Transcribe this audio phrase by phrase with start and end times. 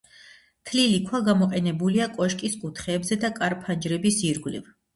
[0.69, 4.71] თლილი ქვა გამოყენებულია კოშკის კუთხეებზე და კარ-ფანჯრების ირგვლივ.